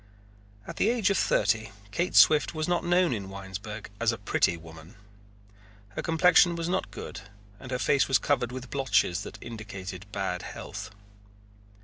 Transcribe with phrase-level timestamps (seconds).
[0.65, 4.57] At the age of thirty Kate Swift was not known in Winesburg as a pretty
[4.57, 4.95] woman.
[5.89, 7.21] Her complexion was not good
[7.59, 10.89] and her face was covered with blotches that indicated ill health.